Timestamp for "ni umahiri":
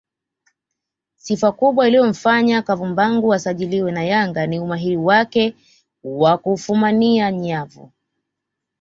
4.47-4.97